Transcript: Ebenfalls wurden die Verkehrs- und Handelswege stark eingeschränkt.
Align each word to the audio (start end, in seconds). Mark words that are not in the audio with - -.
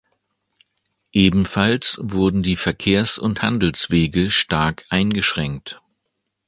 Ebenfalls 1.13 1.99
wurden 2.01 2.41
die 2.41 2.55
Verkehrs- 2.55 3.19
und 3.19 3.43
Handelswege 3.43 4.31
stark 4.31 4.83
eingeschränkt. 4.89 5.79